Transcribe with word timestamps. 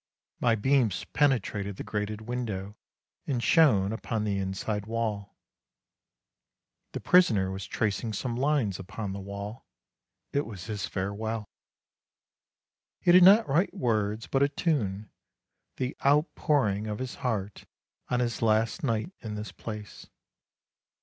My 0.39 0.55
beams 0.55 1.03
penetrated 1.13 1.75
the 1.75 1.83
grated 1.83 2.21
window, 2.21 2.75
and 3.27 3.37
shone 3.43 3.93
upon 3.93 4.23
the 4.23 4.39
inside 4.39 4.87
wall. 4.87 5.37
The 6.93 6.99
prisoner 6.99 7.51
was 7.51 7.67
tracing 7.67 8.13
some 8.13 8.35
lines 8.35 8.79
upon 8.79 9.13
the 9.13 9.19
wall;' 9.19 9.63
it 10.33 10.43
was 10.47 10.65
his 10.65 10.87
farewell. 10.87 11.45
He 12.99 13.11
did 13.11 13.21
not 13.23 13.47
write 13.47 13.75
words 13.75 14.25
but 14.25 14.41
a 14.41 14.49
tune; 14.49 15.11
the 15.77 15.95
outpouring 16.03 16.87
of 16.87 16.97
his 16.97 17.13
heart 17.21 17.65
on 18.09 18.21
his 18.21 18.41
last 18.41 18.83
night 18.83 19.11
in 19.19 19.35
this 19.35 19.51
place. 19.51 20.07